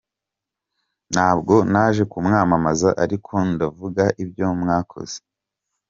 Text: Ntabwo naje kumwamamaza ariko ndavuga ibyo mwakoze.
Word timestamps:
Ntabwo 1.11 1.53
naje 1.71 2.03
kumwamamaza 2.11 2.89
ariko 3.03 3.31
ndavuga 3.51 4.03
ibyo 4.23 4.45
mwakoze. 4.61 5.17